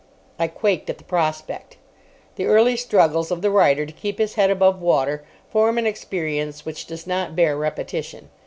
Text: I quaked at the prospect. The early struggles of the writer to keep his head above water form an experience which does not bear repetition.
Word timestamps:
I 0.39 0.47
quaked 0.47 0.89
at 0.89 0.97
the 0.97 1.03
prospect. 1.03 1.77
The 2.35 2.47
early 2.47 2.75
struggles 2.75 3.29
of 3.29 3.43
the 3.43 3.51
writer 3.51 3.85
to 3.85 3.93
keep 3.93 4.17
his 4.17 4.33
head 4.33 4.49
above 4.49 4.81
water 4.81 5.23
form 5.51 5.77
an 5.77 5.85
experience 5.85 6.65
which 6.65 6.87
does 6.87 7.05
not 7.05 7.35
bear 7.35 7.55
repetition. 7.55 8.29